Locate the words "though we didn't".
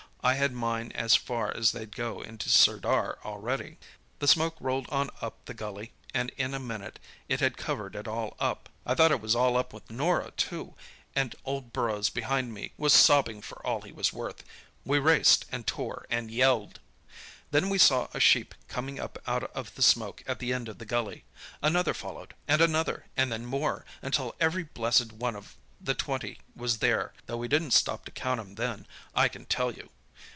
27.25-27.71